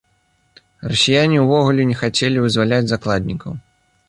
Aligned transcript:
Расіяне 0.91 1.37
ўвогуле 1.43 1.85
не 1.91 1.97
хацелі 2.01 2.43
вызваляць 2.47 2.81
закладнікаў. 2.95 3.53